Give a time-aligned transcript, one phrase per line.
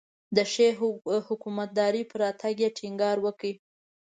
[0.35, 0.67] د ښې
[1.27, 3.53] حکومتدارۍ پر راتګ یې ټینګار وکړ.